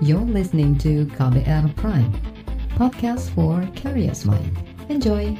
[0.00, 2.08] You're listening to KBR Prime,
[2.72, 4.48] podcast for curious mind.
[4.88, 5.36] Enjoy!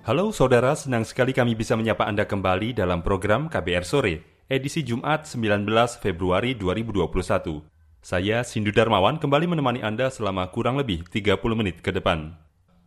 [0.00, 5.28] Halo saudara, senang sekali kami bisa menyapa Anda kembali dalam program KBR Sore, edisi Jumat
[5.28, 5.68] 19
[6.00, 7.60] Februari 2021.
[8.00, 12.45] Saya Sindu Darmawan kembali menemani Anda selama kurang lebih 30 menit ke depan.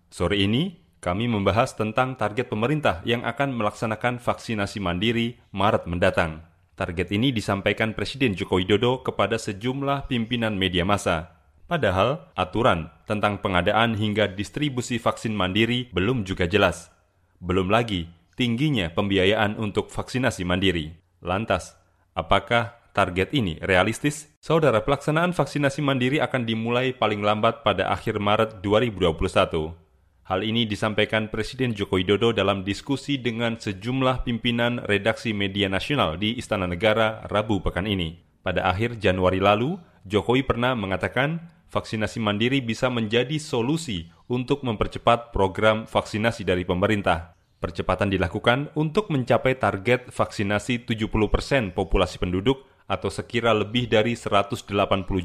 [0.09, 6.43] Sore ini, kami membahas tentang target pemerintah yang akan melaksanakan vaksinasi mandiri Maret mendatang.
[6.73, 11.39] Target ini disampaikan Presiden Joko Widodo kepada sejumlah pimpinan media massa.
[11.69, 16.89] Padahal, aturan tentang pengadaan hingga distribusi vaksin mandiri belum juga jelas.
[17.37, 20.95] Belum lagi tingginya pembiayaan untuk vaksinasi mandiri.
[21.21, 21.77] Lantas,
[22.17, 24.31] apakah target ini realistis?
[24.41, 29.88] Saudara, pelaksanaan vaksinasi mandiri akan dimulai paling lambat pada akhir Maret 2021.
[30.29, 36.37] Hal ini disampaikan Presiden Joko Widodo dalam diskusi dengan sejumlah pimpinan redaksi media nasional di
[36.37, 38.21] Istana Negara Rabu pekan ini.
[38.45, 45.89] Pada akhir Januari lalu, Jokowi pernah mengatakan vaksinasi mandiri bisa menjadi solusi untuk mempercepat program
[45.89, 47.33] vaksinasi dari pemerintah.
[47.57, 54.61] Percepatan dilakukan untuk mencapai target vaksinasi 70% populasi penduduk atau sekira lebih dari 180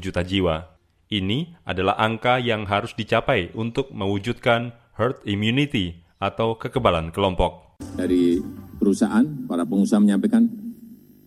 [0.01, 0.73] juta jiwa.
[1.13, 7.79] Ini adalah angka yang harus dicapai untuk mewujudkan herd immunity atau kekebalan kelompok.
[7.95, 8.39] Dari
[8.79, 10.47] perusahaan, para pengusaha menyampaikan,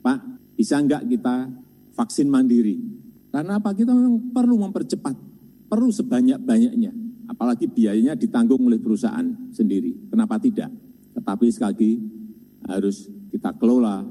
[0.01, 0.19] Pak,
[0.57, 1.53] bisa nggak kita
[1.93, 2.81] vaksin mandiri?
[3.29, 3.77] Karena apa?
[3.77, 5.15] Kita memang perlu mempercepat,
[5.69, 10.11] perlu sebanyak-banyaknya apalagi biayanya ditanggung oleh perusahaan sendiri.
[10.11, 10.73] Kenapa tidak?
[11.15, 11.93] Tetapi sekali lagi
[12.67, 14.03] harus kita kelola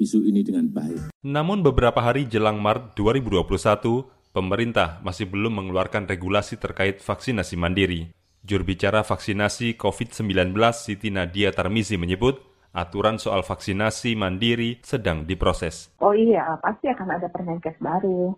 [0.00, 1.12] isu ini dengan baik.
[1.22, 8.15] Namun beberapa hari jelang Maret 2021, pemerintah masih belum mengeluarkan regulasi terkait vaksinasi mandiri.
[8.46, 12.38] Juru bicara vaksinasi COVID-19 Siti Nadia Tarmizi menyebut,
[12.70, 15.90] aturan soal vaksinasi mandiri sedang diproses.
[15.98, 18.30] Oh iya, pasti akan ada Permenkes baru.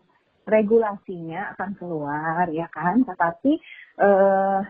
[0.49, 3.05] Regulasinya akan keluar, ya kan?
[3.05, 3.53] Tetapi
[4.01, 4.61] eh,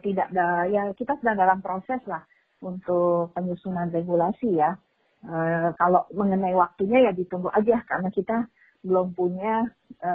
[0.00, 2.24] tidak ada, ya kita sedang dalam proses lah
[2.62, 4.74] untuk penyusunan regulasi ya.
[5.18, 5.34] E,
[5.74, 8.46] kalau mengenai waktunya ya ditunggu aja karena kita
[8.86, 9.66] belum punya
[9.98, 10.10] e,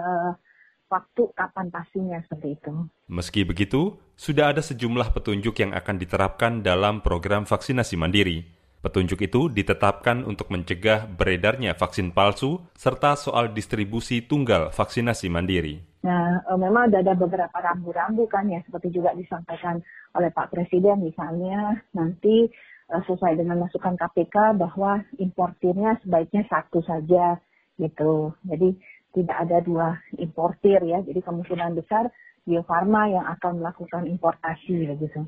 [0.93, 2.73] waktu kapan pastinya seperti itu.
[3.09, 8.45] Meski begitu, sudah ada sejumlah petunjuk yang akan diterapkan dalam program vaksinasi mandiri.
[8.83, 15.79] Petunjuk itu ditetapkan untuk mencegah beredarnya vaksin palsu serta soal distribusi tunggal vaksinasi mandiri.
[16.03, 19.79] Nah, memang ada, ada beberapa rambu-rambu kan ya, seperti juga disampaikan
[20.19, 22.51] oleh Pak Presiden misalnya nanti
[22.91, 27.39] sesuai dengan masukan KPK bahwa importirnya sebaiknya satu saja
[27.79, 28.35] gitu.
[28.45, 28.75] Jadi
[29.13, 29.87] tidak ada dua
[30.17, 30.99] importir ya.
[31.05, 32.09] Jadi kemungkinan besar
[32.43, 35.23] Bio Farma yang akan melakukan importasi begitu.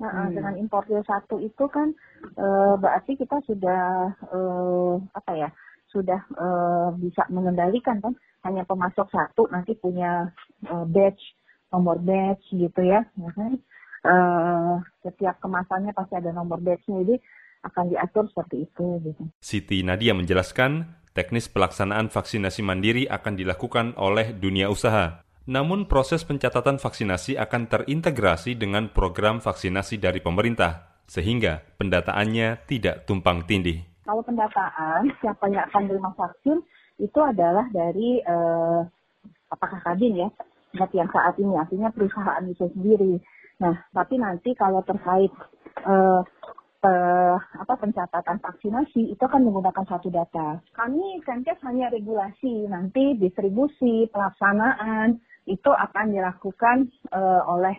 [0.00, 0.32] Nah, hmm.
[0.32, 1.92] dengan importir satu itu kan
[2.24, 2.46] e,
[2.80, 4.38] berarti kita sudah e,
[5.12, 5.48] apa ya
[5.92, 6.46] sudah e,
[6.96, 8.16] bisa mengendalikan kan
[8.48, 10.32] hanya pemasok satu nanti punya
[10.64, 11.20] e, batch
[11.68, 13.04] nomor batch gitu ya.
[14.00, 14.14] E,
[15.04, 17.20] setiap kemasannya pasti ada nomor batchnya jadi
[17.68, 18.86] akan diatur seperti itu.
[19.04, 19.22] Gitu.
[19.44, 25.22] Siti Nadia menjelaskan teknis pelaksanaan vaksinasi mandiri akan dilakukan oleh dunia usaha.
[25.50, 33.42] Namun proses pencatatan vaksinasi akan terintegrasi dengan program vaksinasi dari pemerintah, sehingga pendataannya tidak tumpang
[33.48, 33.82] tindih.
[34.06, 36.58] Kalau pendataan siapa yang akan menerima vaksin
[37.02, 38.80] itu adalah dari eh,
[39.50, 40.28] apakah kadin ya,
[40.94, 43.18] yang saat ini artinya perusahaan itu sendiri.
[43.58, 45.32] Nah, tapi nanti kalau terkait
[45.82, 46.20] eh,
[46.80, 50.60] eh, apa pencatatan vaksinasi itu akan menggunakan satu data.
[50.72, 57.74] Kami Kemenkes hanya regulasi, nanti distribusi, pelaksanaan, itu akan dilakukan uh, oleh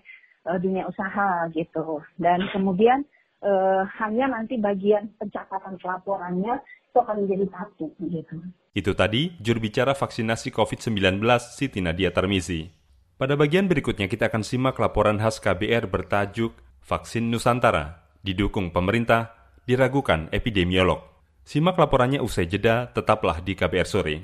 [0.50, 2.03] uh, dunia usaha gitu.
[2.17, 3.06] Dan kemudian
[3.45, 6.59] uh, hanya nanti bagian pencatatan pelaporannya
[6.91, 8.35] itu akan menjadi satu gitu.
[8.75, 12.68] Itu tadi juru bicara vaksinasi COVID-19 Siti Nadia Tarmizi.
[13.16, 19.33] Pada bagian berikutnya kita akan simak laporan khas KBR bertajuk Vaksin Nusantara didukung pemerintah
[19.65, 21.01] diragukan epidemiolog.
[21.41, 24.15] Simak laporannya usai jeda, tetaplah di KBR sore.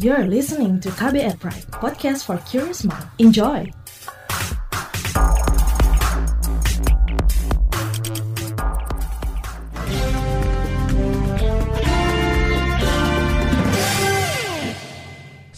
[0.00, 3.04] You're listening to KBR Pride, podcast for curious mind.
[3.20, 3.79] Enjoy!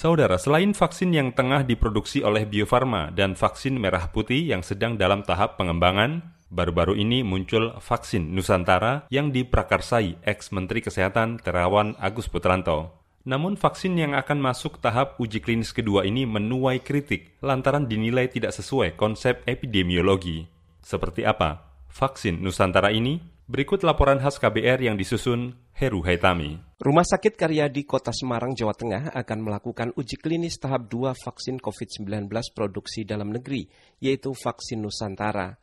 [0.03, 4.99] Saudara, selain vaksin yang tengah diproduksi oleh Bio Farma dan vaksin merah putih yang sedang
[4.99, 12.99] dalam tahap pengembangan, baru-baru ini muncul vaksin Nusantara yang diprakarsai ex-Menteri Kesehatan Terawan Agus Putranto.
[13.23, 18.59] Namun vaksin yang akan masuk tahap uji klinis kedua ini menuai kritik lantaran dinilai tidak
[18.59, 20.51] sesuai konsep epidemiologi.
[20.83, 23.23] Seperti apa vaksin Nusantara ini?
[23.47, 26.72] Berikut laporan khas KBR yang disusun Heru Haitami.
[26.83, 32.27] Rumah Sakit Karyadi Kota Semarang, Jawa Tengah akan melakukan uji klinis tahap 2 vaksin COVID-19
[32.51, 33.71] produksi dalam negeri,
[34.03, 35.55] yaitu vaksin Nusantara.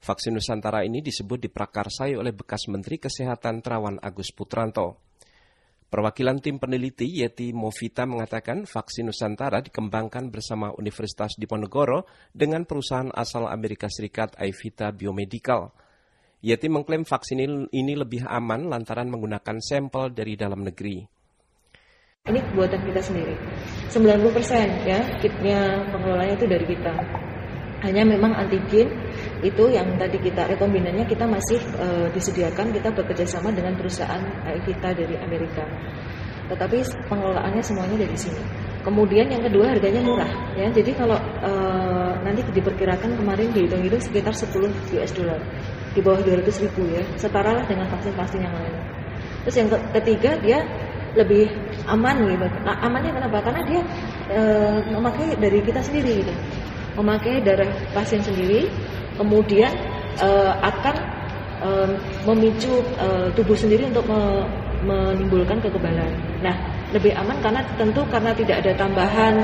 [0.00, 4.96] Vaksin Nusantara ini disebut diprakarsai oleh bekas Menteri Kesehatan Terawan Agus Putranto.
[5.92, 13.44] Perwakilan tim peneliti Yeti Movita mengatakan vaksin Nusantara dikembangkan bersama Universitas Diponegoro dengan perusahaan asal
[13.52, 15.84] Amerika Serikat Aivita Biomedical.
[16.44, 21.00] Yeti mengklaim vaksin ini lebih aman lantaran menggunakan sampel dari dalam negeri.
[22.26, 23.34] Ini buatan kita sendiri.
[23.88, 26.92] 90% ya kitnya pengelolanya itu dari kita.
[27.86, 28.90] Hanya memang antigen
[29.46, 34.18] itu yang tadi kita rekombinannya kita masih e, disediakan kita bekerja sama dengan perusahaan
[34.66, 35.62] kita dari Amerika.
[36.50, 38.42] Tetapi pengelolaannya semuanya dari sini.
[38.82, 40.66] Kemudian yang kedua harganya murah ya.
[40.66, 41.52] Jadi kalau e,
[42.26, 44.66] nanti diperkirakan kemarin dihitung-hitung sekitar 10
[44.98, 45.40] US dollar
[45.96, 47.02] di bawah 200 ribu ya.
[47.16, 48.76] Setara lah dengan vaksin-vaksin yang lain.
[49.48, 50.60] Terus yang ketiga dia
[51.16, 51.48] lebih
[51.88, 52.44] aman gitu.
[52.60, 53.40] Nah, amannya kenapa?
[53.40, 53.80] Karena dia
[54.28, 54.40] e,
[54.92, 56.34] memakai dari kita sendiri gitu
[56.96, 58.66] memakai darah pasien sendiri,
[59.20, 59.70] kemudian
[60.18, 60.96] uh, akan
[61.60, 61.88] uh,
[62.24, 64.48] memicu uh, tubuh sendiri untuk me
[64.86, 66.12] menimbulkan kekebalan.
[66.44, 66.54] Nah,
[66.92, 69.34] lebih aman karena tentu karena tidak ada tambahan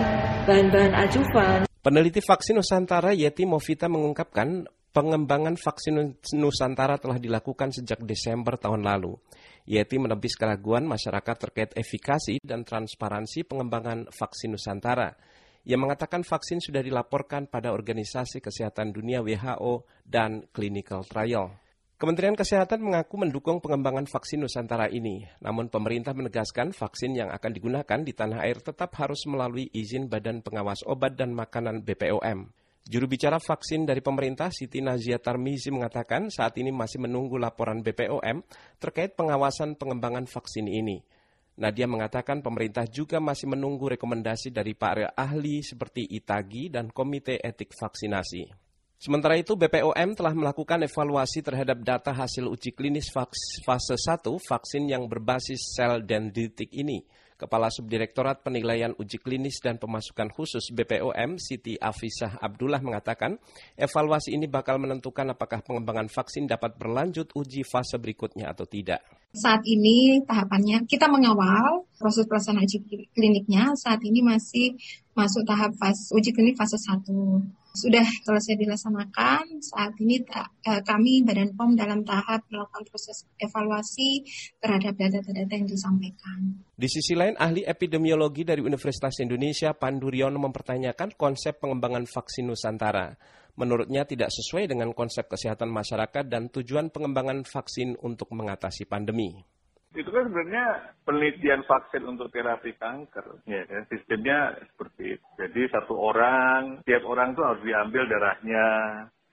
[0.45, 1.59] bahan-bahan ajuvan.
[1.83, 9.17] Peneliti vaksin Nusantara Yeti Movita mengungkapkan pengembangan vaksin Nusantara telah dilakukan sejak Desember tahun lalu.
[9.65, 15.17] Yeti menebis keraguan masyarakat terkait efikasi dan transparansi pengembangan vaksin Nusantara
[15.63, 21.55] yang mengatakan vaksin sudah dilaporkan pada Organisasi Kesehatan Dunia WHO dan clinical trial.
[22.03, 27.99] Kementerian Kesehatan mengaku mendukung pengembangan vaksin Nusantara ini, namun pemerintah menegaskan vaksin yang akan digunakan
[28.03, 32.62] di tanah air tetap harus melalui izin Badan Pengawas Obat dan Makanan BPOM.
[32.83, 38.43] Juru bicara vaksin dari pemerintah Siti Nazia Tarmizi mengatakan saat ini masih menunggu laporan BPOM
[38.83, 40.99] terkait pengawasan pengembangan vaksin ini.
[41.63, 47.71] Nadia mengatakan pemerintah juga masih menunggu rekomendasi dari para ahli seperti ITAGI dan Komite Etik
[47.71, 48.51] Vaksinasi.
[48.99, 55.11] Sementara itu, BPOM telah melakukan evaluasi terhadap data hasil uji klinis fase 1 vaksin yang
[55.11, 57.03] berbasis sel dendritik ini.
[57.43, 63.35] Kepala Subdirektorat Penilaian Uji Klinis dan Pemasukan Khusus BPOM, Siti Afisah Abdullah mengatakan,
[63.75, 69.22] evaluasi ini bakal menentukan apakah pengembangan vaksin dapat berlanjut uji fase berikutnya atau tidak.
[69.33, 73.73] Saat ini tahapannya kita mengawal proses pelaksanaan uji kliniknya.
[73.81, 74.77] Saat ini masih
[75.17, 77.09] masuk tahap fase uji klinik fase 1
[77.73, 79.65] sudah selesai dilaksanakan.
[79.65, 84.21] Saat ini eh, kami Badan POM dalam tahap melakukan proses evaluasi
[84.61, 86.61] terhadap data-data yang disampaikan.
[86.77, 93.17] Di sisi lain, ahli epidemiologi dari Universitas Indonesia Pandu Riono mempertanyakan konsep pengembangan vaksin Nusantara.
[93.53, 99.45] Menurutnya tidak sesuai dengan konsep kesehatan masyarakat dan tujuan pengembangan vaksin untuk mengatasi pandemi
[99.93, 103.45] itu kan sebenarnya penelitian vaksin untuk terapi kanker.
[103.45, 103.85] Ya, kan?
[103.93, 105.27] sistemnya seperti itu.
[105.37, 108.69] Jadi satu orang, tiap orang tuh harus diambil darahnya,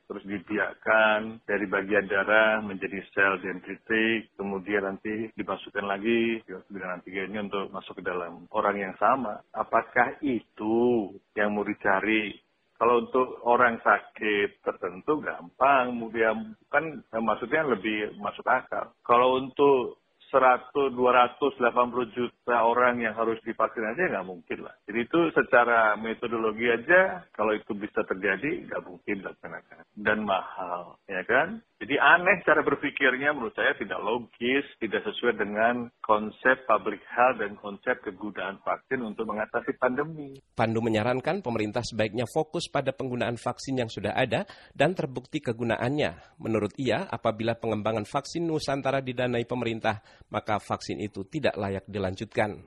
[0.10, 7.70] terus dibiarkan dari bagian darah menjadi sel dendritik, kemudian nanti dimasukkan lagi dengan antigennya untuk
[7.70, 9.40] masuk ke dalam orang yang sama.
[9.54, 12.36] Apakah itu yang mau dicari
[12.80, 18.96] kalau untuk orang sakit tertentu gampang, kemudian kan maksudnya lebih masuk akal.
[19.04, 20.00] Kalau untuk
[20.32, 24.76] 100, 280 juta orang yang harus divaksinasi nggak mungkin lah.
[24.86, 31.26] Jadi itu secara metodologi aja kalau itu bisa terjadi nggak mungkin dilaksanakan dan mahal, ya
[31.26, 31.60] kan?
[31.80, 37.56] Jadi aneh cara berpikirnya menurut saya tidak logis, tidak sesuai dengan konsep public health dan
[37.56, 40.44] konsep kegunaan vaksin untuk mengatasi pandemi.
[40.60, 44.44] Pandu menyarankan pemerintah sebaiknya fokus pada penggunaan vaksin yang sudah ada
[44.76, 46.36] dan terbukti kegunaannya.
[46.44, 50.04] Menurut ia, apabila pengembangan vaksin Nusantara didanai pemerintah,
[50.36, 52.60] maka vaksin itu tidak layak dilanjutkan.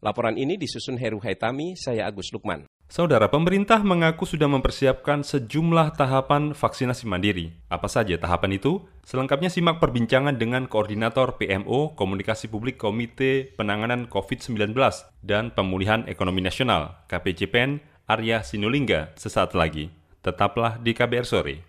[0.00, 2.64] Laporan ini disusun Heru Haitami, saya Agus Lukman.
[2.94, 7.50] Saudara, pemerintah mengaku sudah mempersiapkan sejumlah tahapan vaksinasi mandiri.
[7.66, 8.86] Apa saja tahapan itu?
[9.02, 14.78] Selengkapnya simak perbincangan dengan Koordinator PMO Komunikasi Publik Komite Penanganan COVID-19
[15.26, 19.90] dan Pemulihan Ekonomi Nasional, KPCPN, Arya Sinulinga, sesaat lagi.
[20.22, 21.66] Tetaplah di KBR Sore.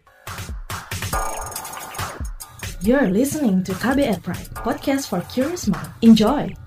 [2.85, 5.89] You're listening to KBR Pride, podcast for curious mind.
[6.05, 6.64] Enjoy!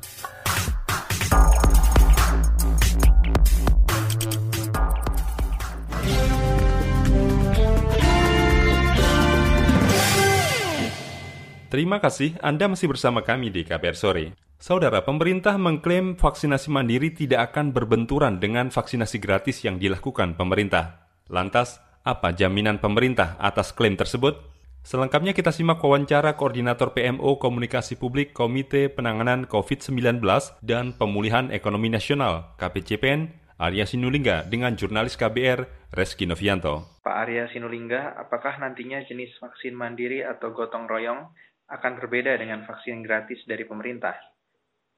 [11.69, 14.33] Terima kasih Anda masih bersama kami di KBR Sore.
[14.57, 21.13] Saudara, pemerintah mengklaim vaksinasi mandiri tidak akan berbenturan dengan vaksinasi gratis yang dilakukan pemerintah.
[21.29, 21.77] Lantas,
[22.09, 24.41] apa jaminan pemerintah atas klaim tersebut?
[24.81, 30.25] Selengkapnya kita simak wawancara Koordinator PMO Komunikasi Publik Komite Penanganan COVID-19
[30.65, 33.29] dan Pemulihan Ekonomi Nasional KPCPN
[33.61, 36.97] Arya Sinulinga dengan jurnalis KBR Reski Novianto.
[37.05, 41.29] Pak Arya Sinulinga, apakah nantinya jenis vaksin mandiri atau gotong royong
[41.69, 44.17] akan berbeda dengan vaksin gratis dari pemerintah?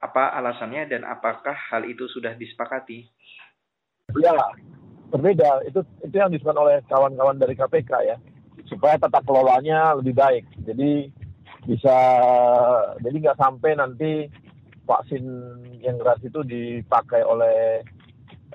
[0.00, 3.04] Apa alasannya dan apakah hal itu sudah disepakati?
[4.16, 4.32] Ya,
[5.12, 5.66] berbeda.
[5.66, 8.16] Itu itu yang disebut oleh kawan-kawan dari KPK ya,
[8.70, 10.46] supaya tata kelolanya lebih baik.
[10.64, 11.10] Jadi
[11.68, 11.96] bisa
[13.04, 14.10] jadi nggak sampai nanti
[14.88, 15.22] vaksin
[15.84, 17.84] yang gratis itu dipakai oleh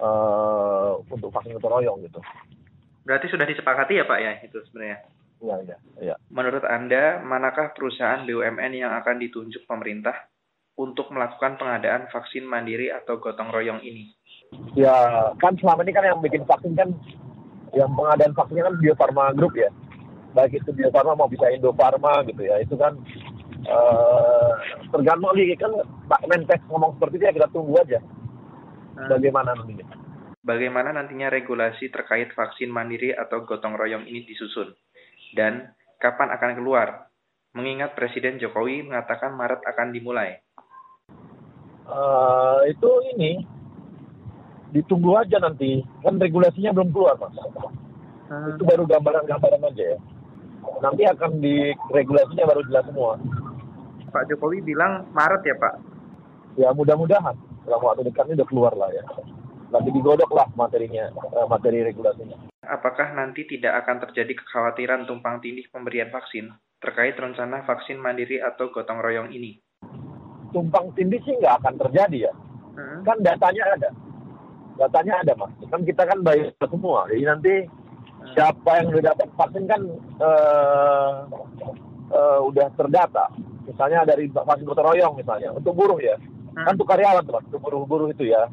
[0.02, 2.20] uh, untuk vaksin gotong royong gitu.
[3.06, 5.06] Berarti sudah disepakati ya Pak ya itu sebenarnya?
[5.44, 6.16] Iya, iya, iya.
[6.32, 10.16] Menurut Anda, manakah perusahaan BUMN yang akan ditunjuk pemerintah
[10.76, 14.12] untuk melakukan pengadaan vaksin mandiri atau gotong royong ini?
[14.76, 16.96] Ya, kan selama ini kan yang bikin vaksin kan,
[17.76, 19.72] yang pengadaan vaksinnya kan Bio Farma Group ya.
[20.36, 22.60] Baik itu Bio Farma mau bisa Indo Farma gitu ya.
[22.64, 22.96] Itu kan
[23.68, 24.52] uh,
[24.92, 25.72] tergantung lagi kan
[26.12, 28.00] Pak Menkes ngomong seperti itu ya kita tunggu aja.
[28.96, 29.12] Hmm.
[29.12, 29.88] Bagaimana nantinya?
[30.46, 34.72] Bagaimana nantinya regulasi terkait vaksin mandiri atau gotong royong ini disusun?
[35.36, 37.12] Dan kapan akan keluar?
[37.52, 40.40] Mengingat Presiden Jokowi mengatakan Maret akan dimulai.
[41.86, 43.44] Uh, itu ini
[44.72, 45.84] ditunggu aja nanti.
[46.04, 47.36] Kan regulasinya belum keluar mas.
[48.26, 48.58] Hmm.
[48.58, 50.00] itu baru gambaran-gambaran aja ya.
[50.82, 53.20] Nanti akan di regulasinya baru jelas semua.
[54.10, 55.76] Pak Jokowi bilang Maret ya Pak?
[56.56, 57.36] Ya mudah-mudahan.
[57.68, 59.04] Dalam waktu dekat ini udah keluar lah ya.
[59.72, 65.66] Lagi digodok lah materinya eh, materi regulasinya apakah nanti tidak akan terjadi kekhawatiran tumpang tindih
[65.70, 69.58] pemberian vaksin terkait rencana vaksin mandiri atau gotong royong ini
[70.56, 72.34] tumpang tindih sih nggak akan terjadi ya.
[72.80, 73.04] Hmm.
[73.04, 73.90] Kan datanya ada.
[74.80, 75.52] Datanya ada mas.
[75.68, 77.12] Kan kita kan bayar semua.
[77.12, 78.32] Jadi nanti hmm.
[78.32, 79.82] siapa yang sudah dapat vaksin kan
[80.24, 81.28] uh,
[82.16, 83.28] uh, udah terdata.
[83.68, 85.52] Misalnya dari vaksin gotong royong misalnya.
[85.52, 86.16] Untuk buruh ya.
[86.56, 86.64] Hmm.
[86.64, 87.44] Kan untuk karyawan mas.
[87.52, 88.48] Untuk buruh-buruh itu ya.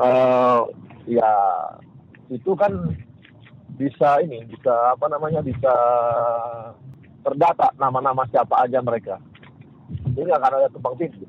[0.00, 0.72] Uh,
[1.04, 1.28] ya
[2.32, 2.72] itu kan
[3.76, 5.72] bisa ini bisa apa namanya bisa
[7.20, 9.20] terdata nama-nama siapa aja mereka.
[10.16, 11.28] Ini akan ada tumpang tindih.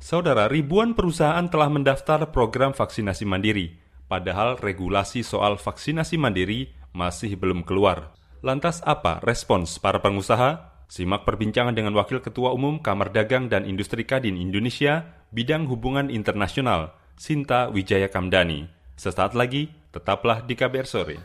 [0.00, 7.62] Saudara, ribuan perusahaan telah mendaftar program vaksinasi mandiri, padahal regulasi soal vaksinasi mandiri masih belum
[7.62, 8.16] keluar.
[8.40, 10.72] Lantas apa respons para pengusaha?
[10.90, 16.96] Simak perbincangan dengan Wakil Ketua Umum Kamar Dagang dan Industri Kadin Indonesia, Bidang Hubungan Internasional,
[17.14, 18.66] Sinta Wijaya Kamdani.
[18.98, 21.16] Sesaat lagi, tetaplah di KBR Sore.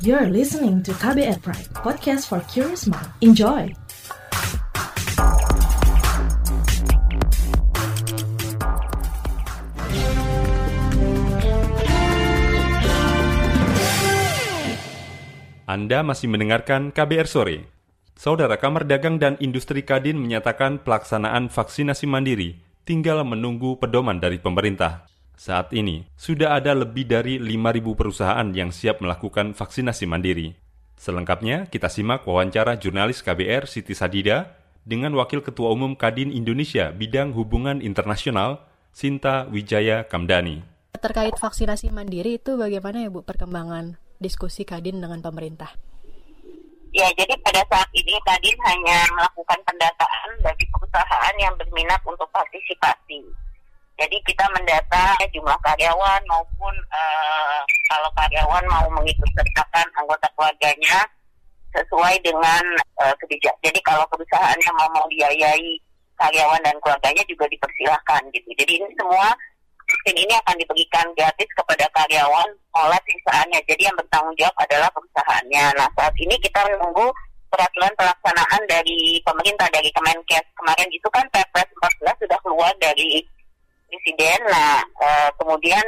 [0.00, 3.04] You're listening to KBR Pride, podcast for curious mind.
[3.20, 3.68] Enjoy!
[15.68, 17.68] Anda masih mendengarkan KBR Sore.
[18.16, 22.56] Saudara Kamar Dagang dan Industri Kadin menyatakan pelaksanaan vaksinasi mandiri
[22.88, 25.04] tinggal menunggu pedoman dari pemerintah.
[25.40, 30.52] Saat ini, sudah ada lebih dari 5.000 perusahaan yang siap melakukan vaksinasi mandiri.
[31.00, 34.52] Selengkapnya, kita simak wawancara jurnalis KBR Siti Sadida
[34.84, 40.60] dengan Wakil Ketua Umum Kadin Indonesia Bidang Hubungan Internasional, Sinta Wijaya Kamdani.
[41.00, 45.72] Terkait vaksinasi mandiri itu bagaimana ya Bu perkembangan diskusi Kadin dengan pemerintah?
[46.92, 53.48] Ya, jadi pada saat ini Kadin hanya melakukan pendataan bagi perusahaan yang berminat untuk partisipasi.
[54.00, 57.60] Jadi kita mendata jumlah karyawan maupun uh,
[57.92, 61.04] kalau karyawan mau mengikut sertakan anggota keluarganya
[61.76, 62.64] sesuai dengan
[63.04, 63.60] uh, kebijakan.
[63.60, 65.76] Jadi kalau perusahaannya mau mau biayai
[66.16, 68.48] karyawan dan keluarganya juga dipersilahkan gitu.
[68.56, 69.36] Jadi ini semua
[69.84, 72.48] vaksin ini akan diberikan gratis kepada karyawan
[72.80, 73.60] oleh perusahaannya.
[73.68, 75.64] Jadi yang bertanggung jawab adalah perusahaannya.
[75.76, 77.12] Nah saat ini kita menunggu
[77.50, 80.46] peraturan pelaksanaan dari pemerintah dari Kemenkes.
[80.56, 81.68] Kemarin itu kan Perpres
[82.00, 83.20] 14 sudah keluar dari
[83.90, 84.38] Presiden.
[84.46, 85.84] Nah e, kemudian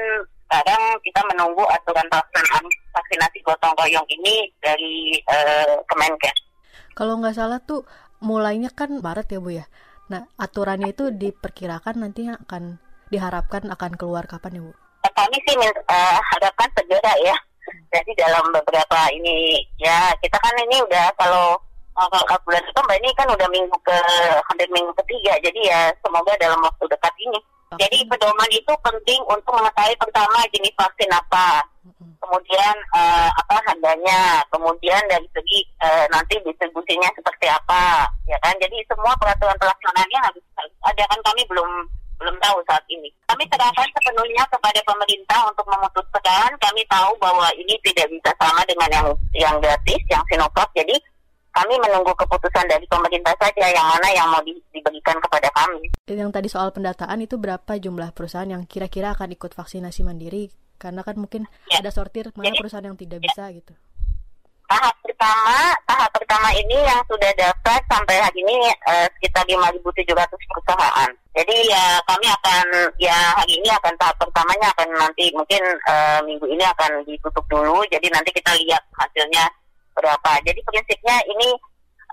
[0.50, 5.36] sekarang kita menunggu aturan pelaksanaan vaksinasi gotong royong ini dari e,
[5.86, 6.38] Kemenkes.
[6.92, 7.88] Kalau nggak salah tuh
[8.20, 9.64] mulainya kan Maret ya Bu ya.
[10.12, 12.76] Nah aturannya itu diperkirakan nantinya akan
[13.08, 14.72] diharapkan akan keluar kapan ya Bu?
[15.02, 17.36] Kami sih uh, harapkan segera ya.
[17.92, 21.56] Jadi dalam beberapa ini ya kita kan ini udah kalau
[21.98, 23.96] uh, bulan September ini kan udah minggu ke
[24.48, 25.36] hampir minggu ketiga.
[25.44, 27.38] Jadi ya semoga dalam waktu dekat ini.
[27.80, 31.64] Jadi pedoman itu penting untuk mengetahui pertama jenis vaksin apa.
[32.22, 38.54] kemudian uh, apa harganya, kemudian dari segi uh, nanti distribusinya seperti apa, ya kan?
[38.62, 41.66] Jadi semua peraturan pelaksanaannya harus, harus ada kan kami belum
[42.22, 43.10] belum tahu saat ini.
[43.26, 46.54] Kami serahkan sepenuhnya kepada pemerintah untuk memutuskan.
[46.62, 50.70] Kami tahu bahwa ini tidak bisa sama dengan yang yang gratis, yang Sinovac.
[50.78, 50.94] Jadi
[51.52, 55.92] kami menunggu keputusan dari pemerintah saja yang mana yang mau di, diberikan kepada kami.
[56.08, 60.48] Yang tadi soal pendataan itu berapa jumlah perusahaan yang kira-kira akan ikut vaksinasi mandiri?
[60.80, 61.78] Karena kan mungkin ya.
[61.84, 63.24] ada sortir mana Jadi, perusahaan yang tidak ya.
[63.30, 63.74] bisa gitu
[64.72, 71.10] tahap pertama tahap pertama ini yang sudah daftar sampai hari ini uh, sekitar 5.700 perusahaan.
[71.32, 72.64] Jadi ya kami akan
[72.96, 77.84] ya hari ini akan tahap pertamanya akan nanti mungkin uh, minggu ini akan ditutup dulu.
[77.92, 79.44] Jadi nanti kita lihat hasilnya
[79.96, 80.30] berapa.
[80.44, 81.54] Jadi prinsipnya ini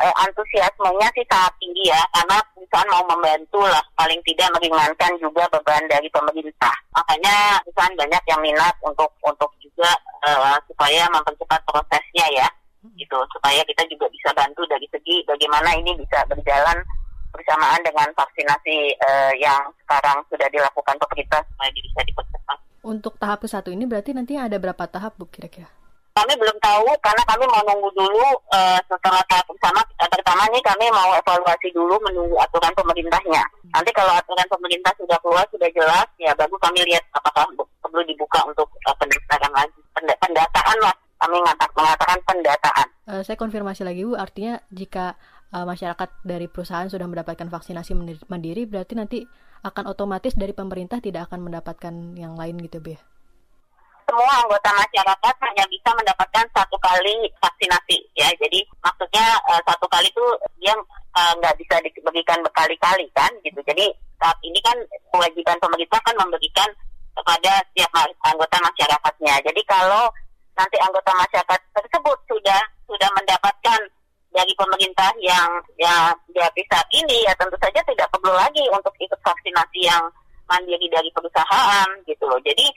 [0.04, 5.44] uh, antusiasmenya sih sangat tinggi ya karena perusahaan mau membantu lah paling tidak meringankan juga
[5.52, 6.76] beban dari pemerintah.
[6.96, 9.92] Makanya perusahaan banyak yang minat untuk untuk juga
[10.28, 12.48] uh, supaya mempercepat prosesnya ya
[12.96, 16.80] gitu supaya kita juga bisa bantu dari segi bagaimana ini bisa berjalan
[17.30, 22.58] bersamaan dengan vaksinasi uh, yang sekarang sudah dilakukan pemerintah supaya bisa dipercepat.
[22.82, 25.70] Untuk tahap ke satu ini berarti nanti ada berapa tahap Bu kira-kira?
[26.20, 29.80] Kami belum tahu karena kami mau nunggu dulu uh, setelah tahap pertama.
[29.96, 33.40] Pertama nih kami mau evaluasi dulu menunggu aturan pemerintahnya.
[33.72, 37.48] Nanti kalau aturan pemerintah sudah keluar sudah jelas ya baru kami lihat apakah
[37.80, 42.88] perlu dibuka untuk uh, pendaftaran lagi pendataan lah kami mengatakan pendataan.
[43.08, 45.16] Uh, saya konfirmasi lagi Bu, artinya jika
[45.52, 47.96] uh, masyarakat dari perusahaan sudah mendapatkan vaksinasi
[48.28, 49.20] mandiri, berarti nanti
[49.64, 53.02] akan otomatis dari pemerintah tidak akan mendapatkan yang lain gitu Bu ya?
[54.10, 58.26] Semua anggota masyarakat hanya bisa mendapatkan satu kali vaksinasi ya.
[58.42, 60.26] Jadi maksudnya uh, satu kali itu
[60.58, 60.74] dia
[61.14, 63.62] nggak uh, bisa dibagikan berkali-kali kan gitu.
[63.62, 63.86] Jadi
[64.18, 64.74] saat ini kan
[65.14, 66.70] kewajiban pemerintah kan memberikan
[67.14, 67.92] kepada setiap
[68.26, 69.34] anggota masyarakatnya.
[69.46, 70.10] Jadi kalau
[70.58, 73.80] nanti anggota masyarakat tersebut sudah sudah mendapatkan
[74.34, 79.22] dari pemerintah yang yang dihabis saat ini ya tentu saja tidak perlu lagi untuk ikut
[79.22, 80.02] vaksinasi yang
[80.50, 82.42] mandiri dari perusahaan gitu loh.
[82.42, 82.74] Jadi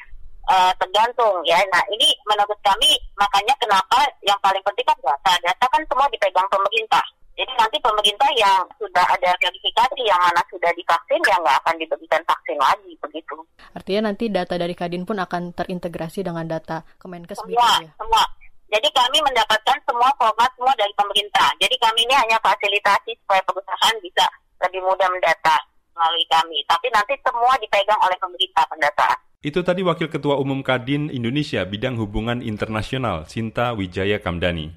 [0.49, 1.59] uh, tergantung ya.
[1.71, 5.33] Nah ini menurut kami makanya kenapa yang paling penting kan data.
[5.43, 7.05] Data kan semua dipegang pemerintah.
[7.33, 12.23] Jadi nanti pemerintah yang sudah ada verifikasi yang mana sudah divaksin ya nggak akan diberikan
[12.29, 13.37] vaksin lagi begitu.
[13.73, 17.89] Artinya nanti data dari Kadin pun akan terintegrasi dengan data Kemenkes semua, ya?
[17.97, 18.25] Semua,
[18.73, 21.53] Jadi kami mendapatkan semua format semua dari pemerintah.
[21.61, 24.25] Jadi kami ini hanya fasilitasi supaya perusahaan bisa
[24.65, 25.57] lebih mudah mendata
[25.93, 26.61] melalui kami.
[26.65, 29.19] Tapi nanti semua dipegang oleh pemerintah pendataan.
[29.43, 34.71] Itu tadi Wakil Ketua Umum Kadin Indonesia Bidang Hubungan Internasional, Sinta Wijaya Kamdani.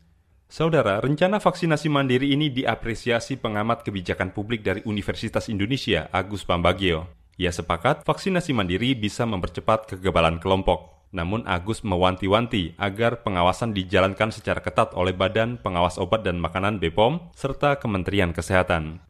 [0.50, 7.06] Saudara, rencana vaksinasi mandiri ini diapresiasi pengamat kebijakan publik dari Universitas Indonesia, Agus Pambagio.
[7.38, 10.98] Ia sepakat vaksinasi mandiri bisa mempercepat kekebalan kelompok.
[11.14, 17.38] Namun Agus mewanti-wanti agar pengawasan dijalankan secara ketat oleh Badan Pengawas Obat dan Makanan BPOM
[17.38, 19.05] serta Kementerian Kesehatan.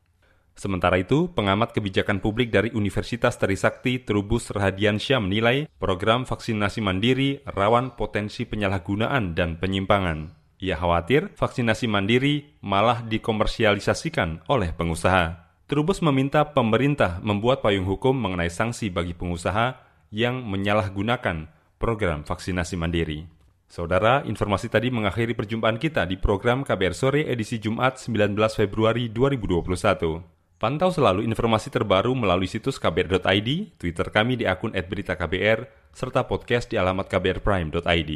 [0.56, 8.00] Sementara itu, pengamat kebijakan publik dari Universitas Trisakti Trubus Rahadiansyah menilai program vaksinasi mandiri rawan
[8.00, 10.32] potensi penyalahgunaan dan penyimpangan.
[10.64, 15.44] Ia khawatir vaksinasi mandiri malah dikomersialisasikan oleh pengusaha.
[15.68, 19.76] Trubus meminta pemerintah membuat payung hukum mengenai sanksi bagi pengusaha
[20.16, 23.28] yang menyalahgunakan program vaksinasi mandiri.
[23.68, 30.35] Saudara, informasi tadi mengakhiri perjumpaan kita di program KBR Sore edisi Jumat 19 Februari 2021.
[30.56, 36.80] Pantau selalu informasi terbaru melalui situs kbr.id, Twitter kami di akun @beritaKBR, serta podcast di
[36.80, 38.12] alamat kbrprime.id.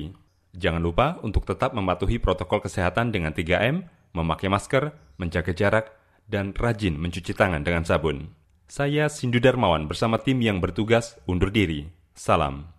[0.55, 3.83] Jangan lupa untuk tetap mematuhi protokol kesehatan dengan 3M,
[4.15, 5.91] memakai masker, menjaga jarak,
[6.31, 8.31] dan rajin mencuci tangan dengan sabun.
[8.71, 11.91] Saya Sindu Darmawan bersama tim yang bertugas undur diri.
[12.15, 12.78] Salam.